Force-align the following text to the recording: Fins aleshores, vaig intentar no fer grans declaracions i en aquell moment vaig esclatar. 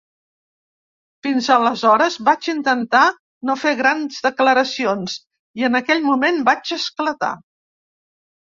Fins 1.27 1.49
aleshores, 1.55 2.17
vaig 2.29 2.49
intentar 2.53 3.03
no 3.51 3.57
fer 3.65 3.75
grans 3.83 4.19
declaracions 4.29 5.19
i 5.63 5.69
en 5.71 5.83
aquell 5.83 6.05
moment 6.09 6.43
vaig 6.51 6.75
esclatar. 6.81 7.33